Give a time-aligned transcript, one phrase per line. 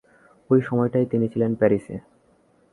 [0.49, 1.95] ঐ সময়টায় তিনি ছিলেন প্যারিসে।